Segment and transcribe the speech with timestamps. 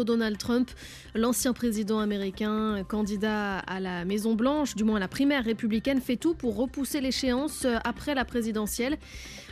[0.00, 0.70] Donald Trump,
[1.14, 6.16] l'ancien président américain, candidat à la Maison Blanche, du moins à la primaire républicaine, fait
[6.16, 8.96] tout pour repousser l'échéance après la présidentielle.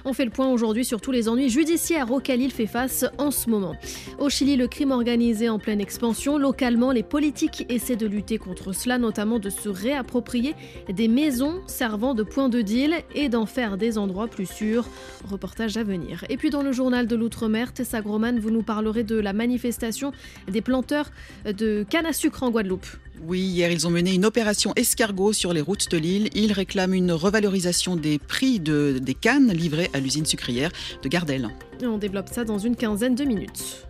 [0.04, 3.30] On fait le point aujourd'hui sur tous les ennuis judiciaires auxquels il fait face en
[3.30, 3.74] ce moment.
[4.18, 6.38] Au Chili, le crime organisé en pleine expansion.
[6.38, 10.54] Localement, les politiques essaient de lutter contre cela, notamment de se réapproprier
[10.89, 14.86] des maisons servant de point de deal et d'en faire des endroits plus sûrs.
[15.30, 16.25] Reportage à venir.
[16.29, 20.12] Et puis dans le journal de l'Outre-mer, Tessa Groman, vous nous parlerez de la manifestation
[20.48, 21.11] des planteurs
[21.44, 22.86] de canne à sucre en Guadeloupe.
[23.22, 26.30] Oui, hier, ils ont mené une opération escargot sur les routes de l'île.
[26.34, 30.70] Ils réclament une revalorisation des prix de, des cannes livrées à l'usine sucrière
[31.02, 31.50] de Gardel.
[31.82, 33.86] on développe ça dans une quinzaine de minutes.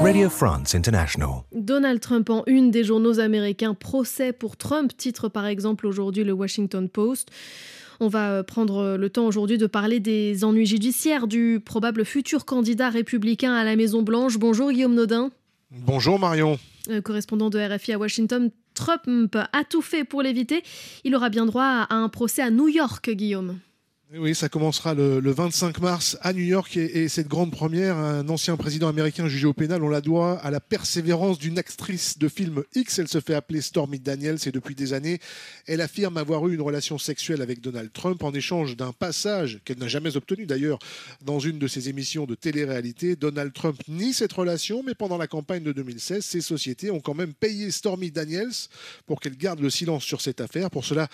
[0.00, 1.42] Radio France International.
[1.52, 6.32] Donald Trump en une des journaux américains, procès pour Trump, titre par exemple aujourd'hui le
[6.32, 7.28] Washington Post.
[8.00, 12.44] On va euh, prendre le temps aujourd'hui de parler des ennuis judiciaires du probable futur
[12.44, 14.38] candidat républicain à la Maison Blanche.
[14.38, 15.30] Bonjour Guillaume Nodin.
[15.70, 16.58] Bonjour Marion.
[16.88, 20.62] Euh, correspondant de RFI à Washington, Trump a tout fait pour l'éviter.
[21.04, 23.58] Il aura bien droit à un procès à New York, Guillaume.
[24.16, 28.56] Oui, ça commencera le, 25 mars à New York et, cette grande première, un ancien
[28.56, 32.64] président américain jugé au pénal, on la doit à la persévérance d'une actrice de film
[32.74, 33.00] X.
[33.00, 35.18] Elle se fait appeler Stormy Daniels et depuis des années,
[35.66, 39.76] elle affirme avoir eu une relation sexuelle avec Donald Trump en échange d'un passage qu'elle
[39.76, 40.78] n'a jamais obtenu d'ailleurs
[41.20, 43.14] dans une de ses émissions de télé-réalité.
[43.14, 47.14] Donald Trump nie cette relation, mais pendant la campagne de 2016, ces sociétés ont quand
[47.14, 48.48] même payé Stormy Daniels
[49.04, 50.70] pour qu'elle garde le silence sur cette affaire.
[50.70, 51.08] Pour cela,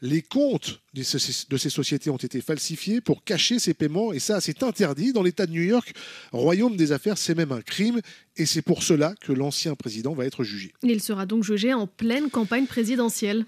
[0.00, 4.62] les comptes de ces sociétés ont été falsifié pour cacher ces paiements et ça c'est
[4.62, 5.92] interdit dans l'État de New York.
[6.32, 8.00] Royaume des affaires, c'est même un crime
[8.36, 10.72] et c'est pour cela que l'ancien président va être jugé.
[10.82, 13.44] Il sera donc jugé en pleine campagne présidentielle.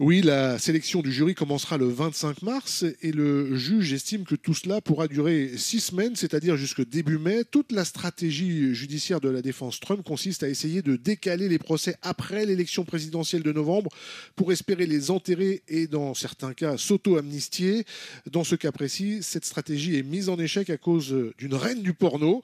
[0.00, 4.52] Oui, la sélection du jury commencera le 25 mars et le juge estime que tout
[4.52, 7.44] cela pourra durer six semaines, c'est-à-dire jusque début mai.
[7.48, 11.94] Toute la stratégie judiciaire de la défense Trump consiste à essayer de décaler les procès
[12.02, 13.88] après l'élection présidentielle de novembre
[14.34, 17.84] pour espérer les enterrer et dans certains cas s'auto-amnistier.
[18.28, 21.94] Dans ce cas précis, cette stratégie est mise en échec à cause d'une reine du
[21.94, 22.42] porno.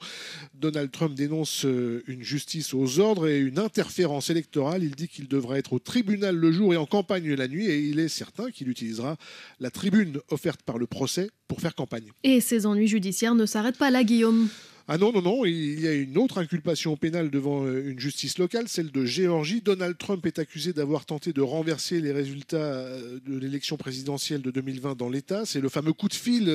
[0.53, 4.85] Donald Trump dénonce une justice aux ordres et une interférence électorale.
[4.85, 8.07] Il dit qu'il devrait être au tribunal le jour et en campagne et il est
[8.07, 9.17] certain qu'il utilisera
[9.59, 12.11] la tribune offerte par le procès pour faire campagne.
[12.23, 14.49] Et ces ennuis judiciaires ne s'arrêtent pas là, Guillaume.
[14.93, 18.37] Ah non, non, non, il y a une autre inculpation pénale devant euh, une justice
[18.37, 19.61] locale, celle de Géorgie.
[19.61, 24.51] Donald Trump est accusé d'avoir tenté de renverser les résultats euh, de l'élection présidentielle de
[24.51, 25.45] 2020 dans l'État.
[25.45, 26.49] C'est le fameux coup de fil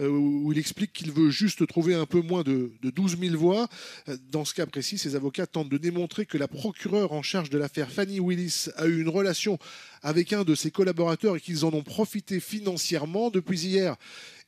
[0.00, 3.68] euh, où il explique qu'il veut juste trouver un peu moins de, 12 000 voix.
[4.32, 7.58] Dans ce cas précis, ses avocats tentent de démontrer que la procureure en charge de
[7.58, 9.58] l'affaire Fanny Willis a eu une relation
[10.02, 13.96] avec un de ses collaborateurs et qu'ils en ont profité financièrement depuis hier.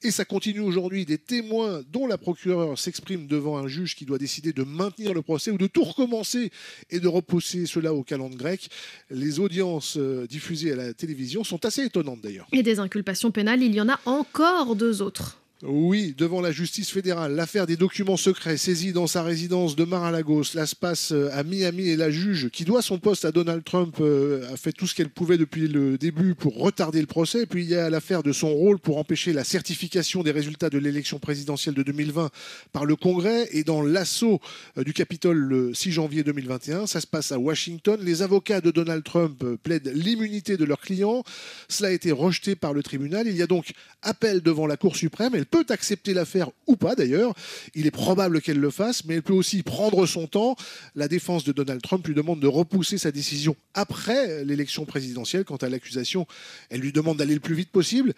[0.03, 1.05] Et ça continue aujourd'hui.
[1.05, 5.23] Des témoins dont la procureure s'exprime devant un juge qui doit décider de maintenir le
[5.23, 6.51] procès ou de tout recommencer
[6.91, 8.69] et de repousser cela au calendrier grec.
[9.11, 12.47] Les audiences euh, diffusées à la télévision sont assez étonnantes d'ailleurs.
[12.53, 15.39] Et des inculpations pénales, il y en a encore deux autres.
[15.63, 20.53] Oui, devant la justice fédérale, l'affaire des documents secrets saisis dans sa résidence de Mar-a-Lagos,
[20.53, 23.65] là se passe euh, à Miami et la juge, qui doit son poste à Donald
[23.65, 27.47] Trump, euh, a fait tout ce qu'elle pouvait depuis le début pour retarder le procès.
[27.47, 30.77] Puis il y a l'affaire de son rôle pour empêcher la certification des résultats de
[30.77, 32.29] l'élection présidentielle de 2020
[32.75, 34.41] par le Congrès et dans l'assaut
[34.77, 36.87] euh, du Capitole le 6 janvier 2021.
[36.87, 37.99] Ça se passe à Washington.
[38.03, 41.25] Les avocats de Donald Trump plaident l'immunité de leurs clients.
[41.71, 43.27] Cela a été rejeté par le tribunal.
[43.27, 43.73] Il y a donc
[44.03, 47.35] appel devant la Cour suprême peut accepter l'affaire ou pas d'ailleurs.
[47.75, 50.57] Il est probable qu'elle le fasse, mais elle peut aussi prendre son temps.
[50.95, 55.45] La défense de Donald Trump lui demande de repousser sa décision après l'élection présidentielle.
[55.45, 56.27] Quant à l'accusation,
[56.71, 58.15] elle lui demande d'aller le plus vite possible.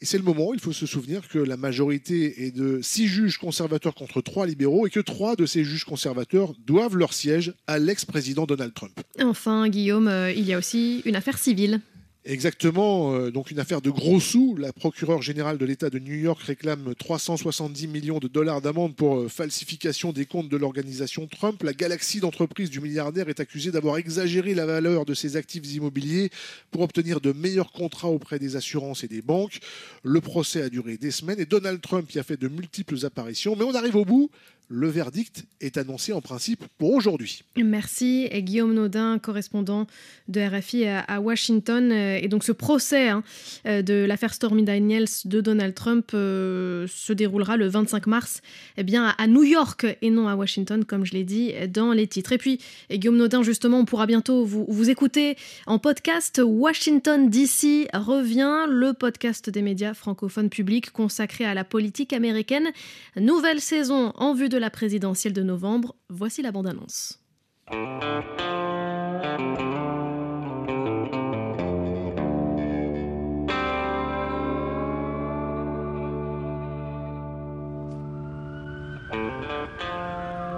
[0.00, 3.36] Et c'est le moment, il faut se souvenir que la majorité est de six juges
[3.36, 7.78] conservateurs contre trois libéraux et que trois de ces juges conservateurs doivent leur siège à
[7.78, 8.98] l'ex-président Donald Trump.
[9.20, 11.80] Enfin, Guillaume, euh, il y a aussi une affaire civile.
[12.26, 14.54] Exactement, euh, donc une affaire de gros sous.
[14.58, 19.20] La procureure générale de l'État de New York réclame 370 millions de dollars d'amende pour
[19.20, 21.62] euh, falsification des comptes de l'organisation Trump.
[21.62, 26.28] La galaxie d'entreprises du milliardaire est accusée d'avoir exagéré la valeur de ses actifs immobiliers
[26.70, 29.60] pour obtenir de meilleurs contrats auprès des assurances et des banques.
[30.02, 33.56] Le procès a duré des semaines et Donald Trump y a fait de multiples apparitions,
[33.56, 34.30] mais on arrive au bout.
[34.72, 37.42] Le verdict est annoncé en principe pour aujourd'hui.
[37.56, 38.28] Merci.
[38.30, 39.88] Et Guillaume Naudin, correspondant
[40.28, 41.90] de RFI à Washington.
[41.90, 43.24] Et donc ce procès hein,
[43.66, 48.42] euh, de l'affaire Stormy Daniels de Donald Trump euh, se déroulera le 25 mars
[48.76, 52.06] eh bien, à New York et non à Washington, comme je l'ai dit dans les
[52.06, 52.30] titres.
[52.30, 52.60] Et puis,
[52.92, 55.36] Guillaume Naudin, justement, on pourra bientôt vous, vous écouter
[55.66, 56.40] en podcast.
[56.44, 62.68] Washington DC revient, le podcast des médias francophones publics consacré à la politique américaine.
[63.16, 65.96] Nouvelle saison en vue de la présidentielle de novembre.
[66.08, 67.18] Voici la bande-annonce.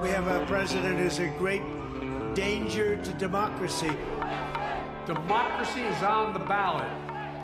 [0.02, 1.62] We have a president who's a great
[2.34, 3.90] danger to democracy.
[5.06, 6.88] Democracy is on the ballot.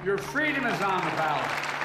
[0.04, 1.77] Your freedom is on the ballot.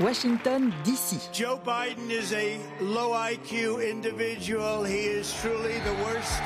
[0.00, 1.18] Washington, D.C.
[1.30, 4.82] Joe Biden is a low IQ individual.
[4.82, 6.40] He is truly the worst.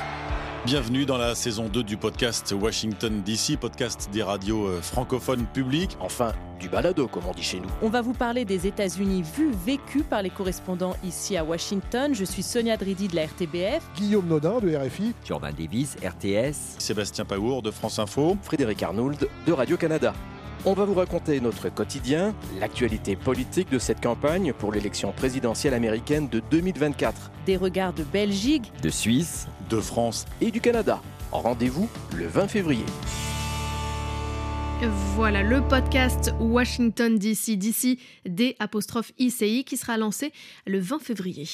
[0.67, 5.97] Bienvenue dans la saison 2 du podcast Washington DC, podcast des radios euh, francophones publiques.
[6.01, 7.69] Enfin, du balado, comme on dit chez nous.
[7.81, 12.13] On va vous parler des États-Unis vus, vécus par les correspondants ici à Washington.
[12.13, 13.85] Je suis Sonia Dridi de la RTBF.
[13.95, 15.15] Guillaume Nodin de RFI.
[15.25, 16.81] Jordan Davis, RTS.
[16.81, 18.37] Sébastien Paour de France Info.
[18.43, 20.13] Frédéric Arnould de Radio-Canada.
[20.67, 26.27] On va vous raconter notre quotidien, l'actualité politique de cette campagne pour l'élection présidentielle américaine
[26.31, 27.33] de 2024.
[27.45, 31.03] Des regards de Belgique, de Suisse, de France et du Canada.
[31.33, 32.87] Rendez-vous le 20 février.
[35.17, 38.57] Voilà le podcast Washington DC, DC D
[39.19, 40.33] ICI qui sera lancé
[40.67, 41.47] le 20 février.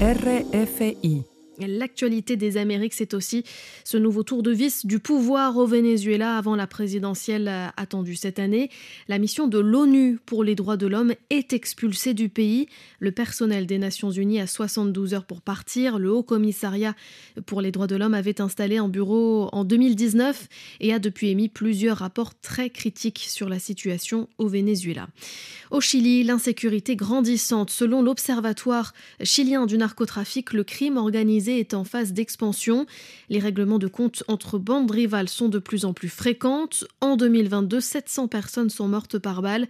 [0.00, 1.24] RFI
[1.58, 3.44] L'actualité des Amériques, c'est aussi
[3.84, 8.70] ce nouveau tour de vis du pouvoir au Venezuela avant la présidentielle attendue cette année.
[9.06, 12.68] La mission de l'ONU pour les droits de l'homme est expulsée du pays.
[13.00, 15.98] Le personnel des Nations Unies a 72 heures pour partir.
[15.98, 16.94] Le Haut Commissariat
[17.44, 20.48] pour les droits de l'homme avait installé un bureau en 2019
[20.80, 25.08] et a depuis émis plusieurs rapports très critiques sur la situation au Venezuela.
[25.70, 27.70] Au Chili, l'insécurité grandissante.
[27.70, 32.86] Selon l'Observatoire chilien du narcotrafic, le crime organisé est en phase d'expansion.
[33.28, 36.84] Les règlements de compte entre bandes rivales sont de plus en plus fréquentes.
[37.00, 39.68] En 2022, 700 personnes sont mortes par balle.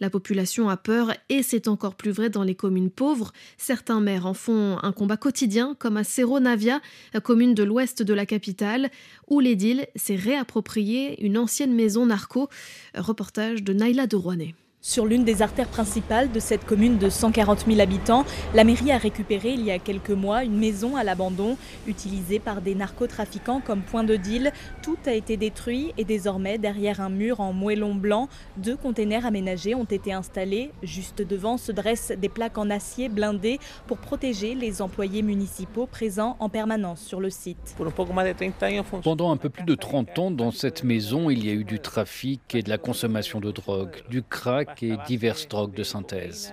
[0.00, 3.32] La population a peur et c'est encore plus vrai dans les communes pauvres.
[3.58, 6.80] Certains maires en font un combat quotidien, comme à Cerro Navia,
[7.22, 8.90] commune de l'ouest de la capitale,
[9.28, 12.48] où l'édile s'est réapproprié une ancienne maison narco.
[12.94, 14.54] Reportage de Naila de.
[14.82, 18.24] Sur l'une des artères principales de cette commune de 140 000 habitants,
[18.54, 22.62] la mairie a récupéré il y a quelques mois une maison à l'abandon, utilisée par
[22.62, 24.52] des narcotrafiquants comme point de deal.
[24.82, 29.74] Tout a été détruit et désormais, derrière un mur en moellon blanc, deux containers aménagés
[29.74, 30.70] ont été installés.
[30.82, 36.38] Juste devant se dressent des plaques en acier blindées pour protéger les employés municipaux présents
[36.40, 37.76] en permanence sur le site.
[37.76, 41.80] Pendant un peu plus de 30 ans, dans cette maison, il y a eu du
[41.80, 46.52] trafic et de la consommation de drogue, du crack et diverses drogues de synthèse.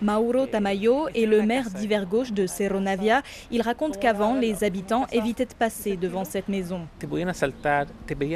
[0.00, 3.22] Mauro Tamayo est le maire d'hiver gauche de Cerro Navia.
[3.50, 6.86] Il raconte qu'avant, les habitants évitaient de passer devant cette maison.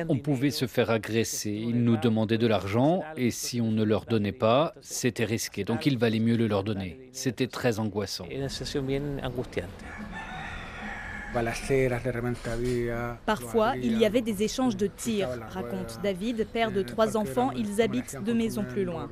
[0.08, 1.50] On pouvait se faire agresser.
[1.50, 5.64] Ils nous demandaient de l'argent et si on ne leur donnait pas, c'était risqué.
[5.64, 6.98] Donc il valait mieux le leur donner.
[7.12, 8.26] C'était très angoissant.
[13.24, 17.50] Parfois, il y avait des échanges de tirs, raconte David, père de trois enfants.
[17.52, 19.08] Ils habitent deux maisons plus loin.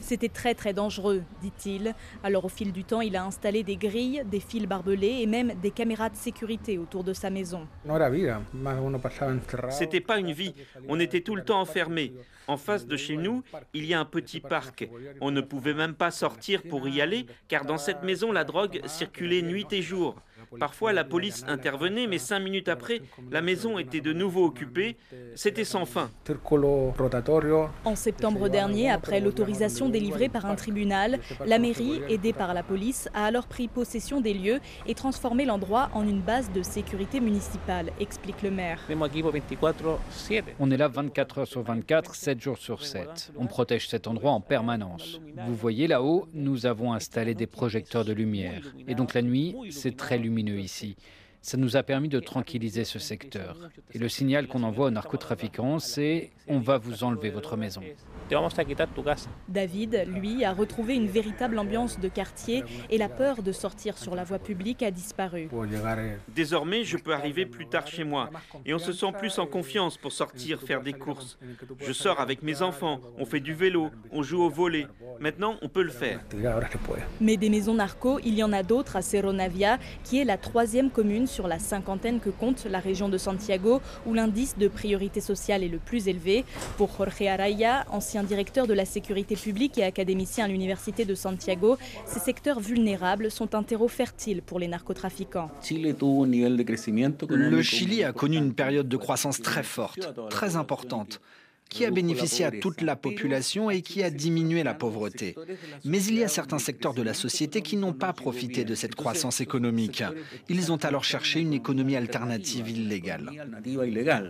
[0.00, 1.94] C'était très très dangereux, dit-il.
[2.22, 5.52] Alors au fil du temps, il a installé des grilles, des fils barbelés et même
[5.62, 7.66] des caméras de sécurité autour de sa maison.
[9.70, 10.54] C'était pas une vie.
[10.88, 12.14] On était tout le temps enfermés.
[12.48, 13.42] En face de chez nous,
[13.72, 14.88] il y a un petit parc.
[15.20, 18.80] On ne pouvait même pas sortir pour y aller, car dans cette maison, la drogue
[18.86, 20.16] circulait nuit et jour.
[20.58, 24.96] Parfois, la police intervenait, mais cinq minutes après, la maison était de nouveau occupée.
[25.34, 26.10] C'était sans fin.
[27.84, 33.08] En septembre dernier, après l'autorisation délivrée par un tribunal, la mairie, aidée par la police,
[33.14, 37.90] a alors pris possession des lieux et transformé l'endroit en une base de sécurité municipale,
[38.00, 38.80] explique le maire.
[40.58, 43.32] On est là 24 heures sur 24, 7 jours sur 7.
[43.38, 45.20] On protège cet endroit en permanence.
[45.46, 48.74] Vous voyez là-haut, nous avons installé des projecteurs de lumière.
[48.88, 50.96] Et donc la nuit, c'est très lumineux ici.
[51.40, 53.56] Ça nous a permis de tranquilliser ce secteur.
[53.92, 57.82] Et le signal qu'on envoie aux narcotrafiquants, c'est on va vous enlever votre maison.
[59.48, 64.14] David, lui, a retrouvé une véritable ambiance de quartier et la peur de sortir sur
[64.14, 65.48] la voie publique a disparu.
[66.28, 68.30] Désormais, je peux arriver plus tard chez moi
[68.64, 71.38] et on se sent plus en confiance pour sortir faire des courses.
[71.80, 74.86] Je sors avec mes enfants, on fait du vélo, on joue au volet.
[75.20, 76.20] Maintenant, on peut le faire.
[77.20, 80.36] Mais des maisons narco, il y en a d'autres à Cerro Navia, qui est la
[80.36, 85.20] troisième commune sur la cinquantaine que compte la région de Santiago, où l'indice de priorité
[85.20, 86.44] sociale est le plus élevé.
[86.76, 91.76] Pour Jorge Araya, ancien directeur de la sécurité publique et académicien à l'université de Santiago,
[92.06, 95.50] ces secteurs vulnérables sont un terreau fertile pour les narcotrafiquants.
[97.28, 101.20] Le Chili a connu une période de croissance très forte, très importante.
[101.72, 105.34] Qui a bénéficié à toute la population et qui a diminué la pauvreté.
[105.84, 108.94] Mais il y a certains secteurs de la société qui n'ont pas profité de cette
[108.94, 110.04] croissance économique.
[110.48, 113.30] Ils ont alors cherché une économie alternative illégale.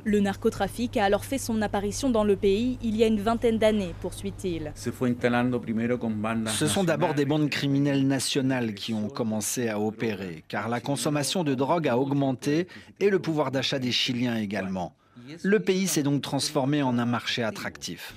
[0.05, 3.59] Le narcotrafic a alors fait son apparition dans le pays il y a une vingtaine
[3.59, 4.73] d'années, poursuit-il.
[4.75, 11.45] Ce sont d'abord des bandes criminelles nationales qui ont commencé à opérer, car la consommation
[11.45, 12.69] de drogue a augmenté
[13.01, 14.95] et le pouvoir d'achat des Chiliens également.
[15.43, 18.15] Le pays s'est donc transformé en un marché attractif.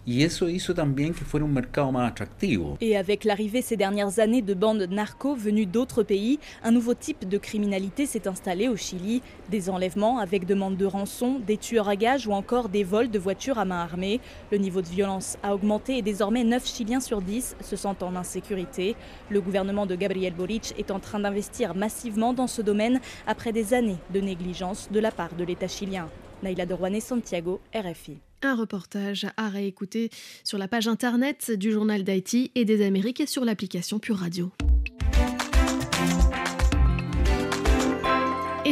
[2.80, 7.28] Et avec l'arrivée ces dernières années de bandes narcos venues d'autres pays, un nouveau type
[7.28, 9.22] de criminalité s'est installé au Chili.
[9.50, 13.20] Des enlèvements avec demande de rançon, des tueurs à gages ou encore des vols de
[13.20, 14.22] voitures à main armée.
[14.52, 18.16] Le niveau de violence a augmenté et désormais 9 Chiliens sur 10 se sentent en
[18.16, 18.96] insécurité.
[19.30, 23.74] Le gouvernement de Gabriel Boric est en train d'investir massivement dans ce domaine après des
[23.74, 26.08] années de négligence de la part de l'État chilien.
[26.44, 28.18] Naïla de Santiago, RFI.
[28.42, 30.10] Un reportage à réécouter
[30.44, 34.51] sur la page internet du journal d'Haïti et des Amériques et sur l'application Pure Radio.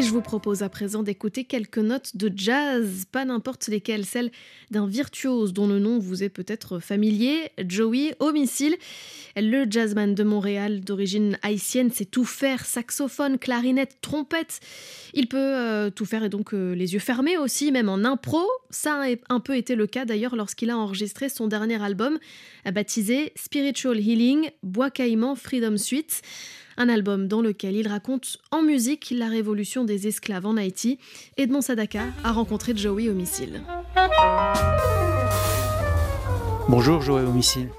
[0.03, 4.31] Je vous propose à présent d'écouter quelques notes de jazz, pas n'importe lesquelles, celles
[4.69, 8.75] d'un virtuose dont le nom vous est peut-être familier, Joey Homicile.
[9.37, 14.59] Le jazzman de Montréal d'origine haïtienne sait tout faire, saxophone, clarinette, trompette.
[15.13, 18.43] Il peut euh, tout faire et donc euh, les yeux fermés aussi, même en impro.
[18.71, 22.19] Ça a un peu été le cas d'ailleurs lorsqu'il a enregistré son dernier album,
[22.65, 26.21] baptisé Spiritual Healing, Bois Caïman Freedom Suite
[26.77, 30.99] un album dans lequel il raconte en musique la révolution des esclaves en Haïti.
[31.37, 33.61] Edmond Sadaka a rencontré Joey Homicile.
[36.67, 37.69] Bonjour Joey Homicile.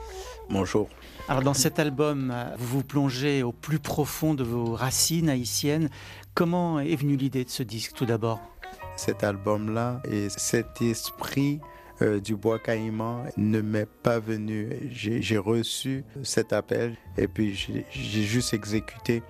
[0.51, 0.89] Bonjour.
[1.29, 5.89] Alors dans cet album, vous vous plongez au plus profond de vos racines haïtiennes.
[6.35, 8.41] Comment est venue l'idée de ce disque tout d'abord?
[8.97, 11.61] Cet album-là et cet esprit
[12.03, 14.69] euh, du bois caïman ne m'est pas venu.
[14.91, 19.23] J'ai reçu cet appel et puis j'ai juste exécuté.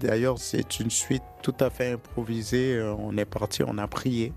[0.00, 2.74] D'ailleurs, c'est une suite tout à fait improvisée.
[2.74, 4.32] Euh, on est parti, on a prié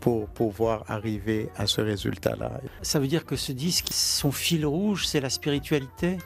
[0.00, 2.60] pour pouvoir arriver à ce résultat-là.
[2.82, 6.18] Ça veut dire que ce disque, son fil rouge, c'est la spiritualité?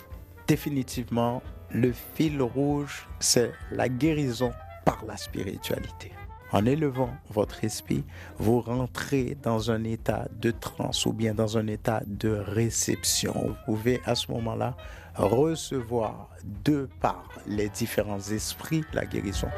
[0.47, 4.53] Définitivement, le fil rouge, c'est la guérison
[4.85, 6.13] par la spiritualité.
[6.53, 8.05] En élevant votre esprit,
[8.39, 13.33] vous rentrez dans un état de transe ou bien dans un état de réception.
[13.35, 14.77] Vous pouvez à ce moment-là
[15.15, 16.29] recevoir
[16.65, 19.49] de par les différents esprits la guérison.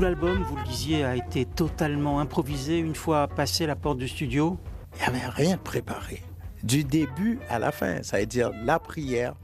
[0.00, 4.56] L'album, vous le disiez, a été totalement improvisé une fois passé la porte du studio
[4.94, 6.22] Il n'y avait rien préparé.
[6.62, 9.34] Du début à la fin, ça veut dire la prière,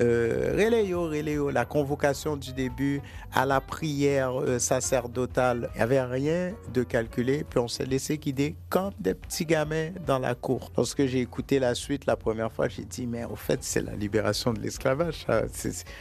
[0.00, 3.02] euh, la convocation du début
[3.34, 5.68] à la prière euh, sacerdotale.
[5.74, 9.90] Il n'y avait rien de calculé, puis on s'est laissé guider comme des petits gamins
[10.06, 10.72] dans la cour.
[10.78, 13.94] Lorsque j'ai écouté la suite la première fois, j'ai dit, mais au fait, c'est la
[13.94, 15.26] libération de l'esclavage.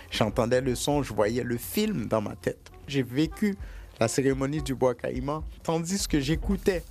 [0.09, 2.71] J'entendais le son, je voyais le film dans ma tête.
[2.87, 3.57] J'ai vécu
[3.99, 6.83] la cérémonie du bois caïman, tandis que j'écoutais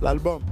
[0.00, 0.42] l'album.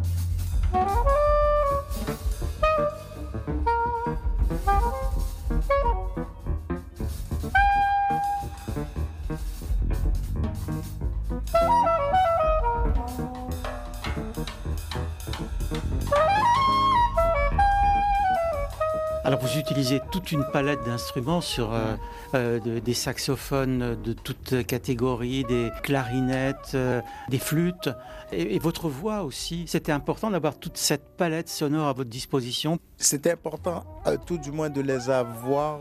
[19.70, 21.94] Utilisez toute une palette d'instruments sur euh,
[22.34, 27.88] euh, des saxophones de toutes catégories, des clarinettes, euh, des flûtes
[28.32, 29.66] et, votre voix aussi.
[29.68, 32.80] C'était important d'avoir toute cette palette sonore à votre disposition.
[32.96, 33.84] C'était important
[34.26, 35.78] tout du moins de les avoir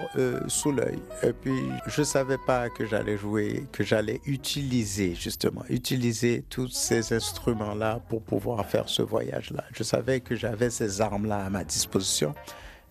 [0.48, 1.00] sous l'œil.
[1.24, 7.12] Et puis je savais pas que j'allais jouer, que j'allais utiliser justement, utiliser tous ces
[7.12, 9.64] instruments-là pour pouvoir faire ce voyage-là.
[9.74, 12.36] Je savais que j'avais ces armes-là à ma disposition.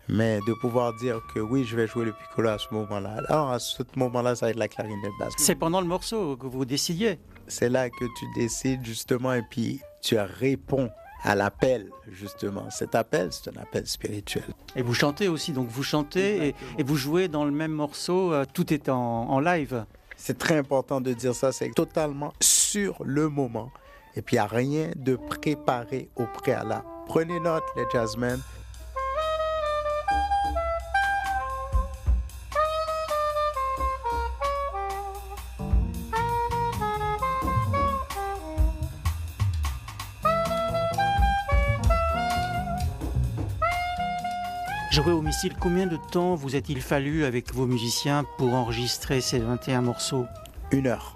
[0.08, 3.16] Mais de pouvoir dire que oui, je vais jouer le piccolo à ce moment-là.
[3.28, 5.34] Alors, à ce moment-là, ça va être la clarinette basse.
[5.36, 7.18] C'est pendant le morceau que vous décidiez.
[7.46, 10.90] C'est là que tu décides justement et puis tu réponds
[11.22, 12.70] à l'appel, justement.
[12.70, 14.44] Cet appel, c'est un appel spirituel.
[14.76, 18.44] Et vous chantez aussi, donc vous chantez et, vous jouez dans le même morceau, euh,
[18.52, 19.84] tout est en, en live.
[20.16, 23.70] C'est très important de dire ça, c'est totalement sur le moment.
[24.16, 26.84] Et puis il n'y a rien de préparé au préalable.
[27.06, 28.40] Prenez note, les jazzmen,
[44.90, 49.38] Jouer au missile, combien de temps vous a-t-il fallu avec vos musiciens pour enregistrer ces
[49.38, 50.24] 21 morceaux?
[50.72, 51.14] Une heure.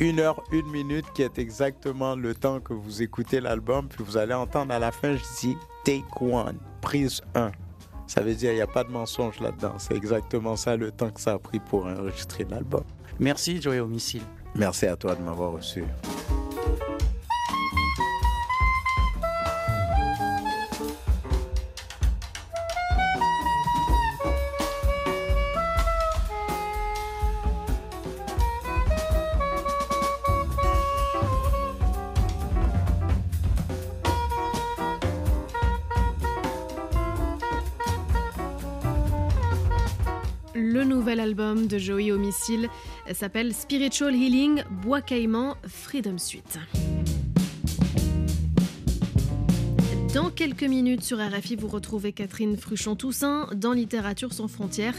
[0.00, 3.86] Une heure, une minute, qui est exactement le temps que vous écoutez l'album.
[3.88, 7.52] Puis vous allez entendre à la fin, je dis take one, prise 1.
[8.08, 9.74] Ça veut dire qu'il n'y a pas de mensonge là-dedans.
[9.78, 12.82] C'est exactement ça le temps que ça a pris pour enregistrer l'album.
[13.20, 14.22] Merci, Joey au missile.
[14.56, 15.84] Merci à toi de m'avoir reçu.
[41.74, 42.68] De Joey au missile
[43.12, 46.58] s'appelle Spiritual Healing Bois Caïman Freedom Suite.
[50.14, 54.94] Dans quelques minutes sur RFI, vous retrouvez Catherine Fruchon-Toussaint dans Littérature sans frontières.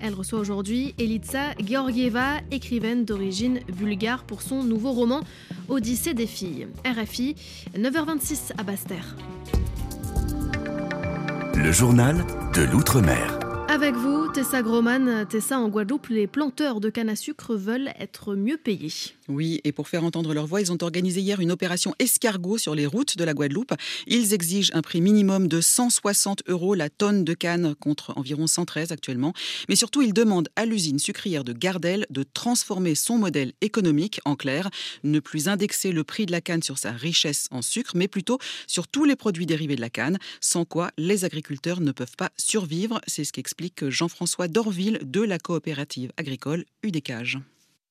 [0.00, 5.22] Elle reçoit aujourd'hui Elitsa Georgieva, écrivaine d'origine bulgare pour son nouveau roman
[5.70, 6.68] Odyssée des filles.
[6.84, 7.36] RFI,
[7.74, 9.16] 9h26 à Basse-Terre.
[11.54, 13.37] Le journal de l'Outre-mer.
[13.70, 15.26] Avec vous, Tessa Groman.
[15.28, 19.17] Tessa, en Guadeloupe, les planteurs de canne à sucre veulent être mieux payés.
[19.28, 22.74] Oui, et pour faire entendre leur voix, ils ont organisé hier une opération escargot sur
[22.74, 23.74] les routes de la Guadeloupe.
[24.06, 28.90] Ils exigent un prix minimum de 160 euros la tonne de canne contre environ 113
[28.90, 29.34] actuellement.
[29.68, 34.34] Mais surtout, ils demandent à l'usine sucrière de Gardel de transformer son modèle économique, en
[34.34, 34.70] clair,
[35.04, 38.38] ne plus indexer le prix de la canne sur sa richesse en sucre, mais plutôt
[38.66, 42.30] sur tous les produits dérivés de la canne, sans quoi les agriculteurs ne peuvent pas
[42.38, 42.98] survivre.
[43.06, 47.40] C'est ce qu'explique Jean-François Dorville de la coopérative agricole UDECAGE.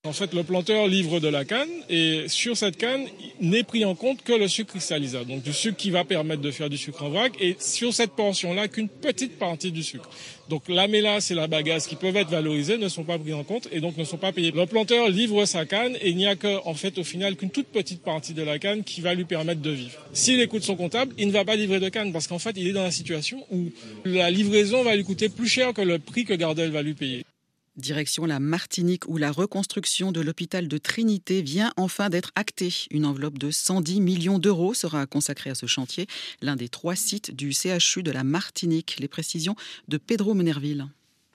[0.07, 3.07] En fait, le planteur livre de la canne et sur cette canne
[3.41, 6.49] n'est pris en compte que le sucre cristallisable, donc du sucre qui va permettre de
[6.49, 10.09] faire du sucre en vrac et sur cette portion-là qu'une petite partie du sucre.
[10.47, 13.43] Donc la mélasse et la bagasse qui peuvent être valorisées ne sont pas pris en
[13.43, 14.51] compte et donc ne sont pas payés.
[14.51, 17.49] Le planteur livre sa canne et il n'y a que, en fait, au final, qu'une
[17.49, 19.99] toute petite partie de la canne qui va lui permettre de vivre.
[20.13, 22.53] Si les coûts sont comptables, il ne va pas livrer de canne parce qu'en fait,
[22.55, 23.71] il est dans la situation où
[24.05, 27.25] la livraison va lui coûter plus cher que le prix que Gardel va lui payer.
[27.77, 32.73] Direction la Martinique où la reconstruction de l'hôpital de Trinité vient enfin d'être actée.
[32.89, 36.07] Une enveloppe de 110 millions d'euros sera consacrée à ce chantier,
[36.41, 38.97] l'un des trois sites du CHU de la Martinique.
[38.99, 39.55] Les précisions
[39.87, 40.87] de Pedro Menerville.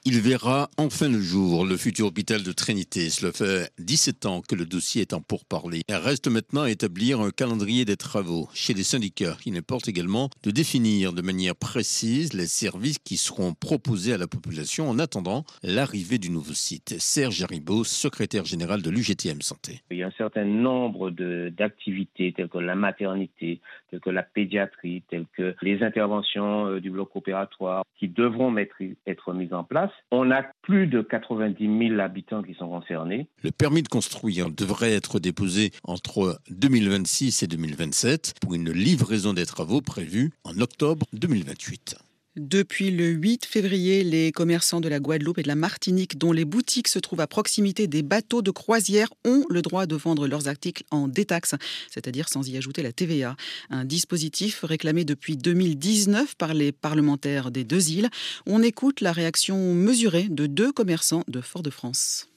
[0.05, 3.09] Il verra enfin le jour le futur hôpital de Trinité.
[3.09, 5.83] Cela fait 17 ans que le dossier est en pourparlers.
[5.89, 9.37] Il reste maintenant à établir un calendrier des travaux chez les syndicats.
[9.47, 14.27] Il importe également de définir de manière précise les services qui seront proposés à la
[14.27, 16.97] population en attendant l'arrivée du nouveau site.
[16.99, 19.83] Serge Haribo, secrétaire général de l'UGTM Santé.
[19.93, 25.05] Il y a un certain nombre d'activités telles que la maternité, telles que la pédiatrie,
[25.09, 30.31] telles que les interventions euh, du bloc opératoire qui devront être mises en place on
[30.31, 33.29] a plus de 90 000 habitants qui sont concernés.
[33.43, 39.47] Le permis de construire devrait être déposé entre 2026 et 2027 pour une livraison des
[39.47, 41.97] travaux prévus en octobre 2028.
[42.37, 46.47] Depuis le 8 février, les commerçants de la Guadeloupe et de la Martinique, dont les
[46.47, 50.49] boutiques se trouvent à proximité des bateaux de croisière, ont le droit de vendre leurs
[50.49, 51.55] articles en détaxe,
[51.91, 53.37] c'est-à-dire sans y ajouter la TVA.
[53.69, 58.09] Un dispositif réclamé depuis 2019 par les parlementaires des deux îles.
[58.47, 62.32] On écoute la réaction mesurée de deux commerçants de Fort-de-France.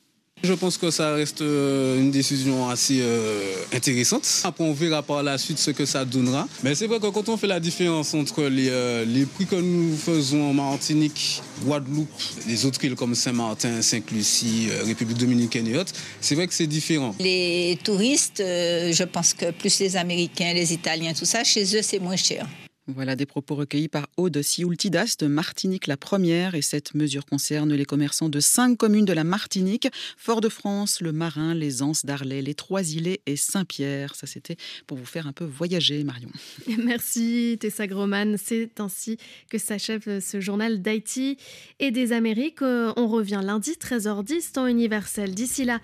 [0.46, 3.40] Je pense que ça reste euh, une décision assez euh,
[3.74, 4.28] intéressante.
[4.44, 6.48] Après, on verra par la suite ce que ça donnera.
[6.64, 9.56] Mais c'est vrai que quand on fait la différence entre les, euh, les prix que
[9.56, 12.10] nous faisons en Martinique, Guadeloupe,
[12.48, 17.16] les autres îles comme Saint-Martin, Sainte-Lucie, République dominicaine et autres, c'est vrai que c'est différent.
[17.20, 22.00] Les touristes, je pense que plus les Américains, les Italiens, tout ça, chez eux, c'est
[22.00, 22.46] moins cher.
[22.88, 27.74] Voilà des propos recueillis par Aude Sioultidas de Martinique la première et cette mesure concerne
[27.74, 32.54] les commerçants de cinq communes de la Martinique, Fort-de-France, le Marin, les Anses d'Arlet, les
[32.54, 34.14] Trois-Îlets et Saint-Pierre.
[34.14, 36.30] Ça c'était pour vous faire un peu voyager Marion.
[36.78, 39.18] Merci Tessa Groman, c'est ainsi
[39.50, 41.38] que s'achève ce journal d'Haïti
[41.80, 42.62] et des Amériques.
[42.62, 45.34] On revient lundi 13h10 temps universel.
[45.34, 45.80] D'ici là,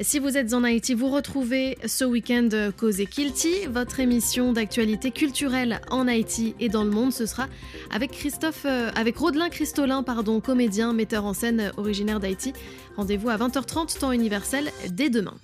[0.00, 5.80] si vous êtes en Haïti, vous retrouvez ce week-end Cause Kilti, votre émission d'actualité culturelle
[5.90, 7.12] en Haïti et dans le monde.
[7.12, 7.46] Ce sera
[7.90, 12.52] avec Christophe, euh, avec Rodelin Christolin, pardon, comédien, metteur en scène originaire d'Haïti.
[12.96, 15.34] Rendez-vous à 20h30 temps universel dès demain.